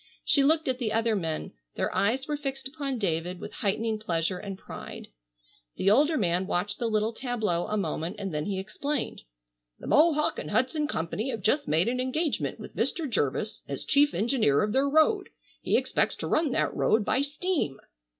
She 0.25 0.43
looked 0.43 0.67
at 0.67 0.79
the 0.79 0.91
other 0.91 1.15
men. 1.15 1.53
Their 1.75 1.93
eyes 1.93 2.27
were 2.27 2.35
fixed 2.35 2.67
upon 2.67 2.97
David 2.97 3.39
with 3.39 3.53
heightening 3.61 3.99
pleasure 3.99 4.39
and 4.39 4.57
pride. 4.57 5.09
The 5.75 5.91
older 5.91 6.17
man 6.17 6.47
watched 6.47 6.79
the 6.79 6.87
little 6.87 7.13
tableau 7.13 7.67
a 7.67 7.77
moment 7.77 8.15
and 8.17 8.33
then 8.33 8.45
he 8.45 8.57
explained: 8.57 9.21
"The 9.77 9.85
Mohawk 9.85 10.39
and 10.39 10.49
Hudson 10.49 10.87
Company 10.87 11.29
have 11.29 11.41
just 11.43 11.67
made 11.67 11.87
an 11.87 11.99
engagement 11.99 12.59
with 12.59 12.75
Mr. 12.75 13.07
Jervis 13.07 13.61
as 13.67 13.85
chief 13.85 14.15
engineer 14.15 14.63
of 14.63 14.73
their 14.73 14.89
road. 14.89 15.29
He 15.61 15.77
expects 15.77 16.15
to 16.15 16.27
run 16.27 16.49
that 16.53 16.73
road 16.75 17.05
by 17.05 17.21
steam!" 17.21 17.79